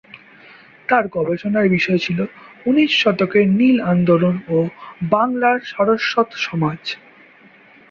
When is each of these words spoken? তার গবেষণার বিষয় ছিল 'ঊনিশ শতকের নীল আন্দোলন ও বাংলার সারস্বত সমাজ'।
তার 0.89 1.05
গবেষণার 1.07 1.67
বিষয় 1.69 1.99
ছিল 1.99 2.19
'ঊনিশ 2.59 2.91
শতকের 3.01 3.45
নীল 3.51 3.77
আন্দোলন 3.91 4.35
ও 4.49 4.57
বাংলার 5.11 5.57
সারস্বত 5.71 6.29
সমাজ'। 6.45 6.89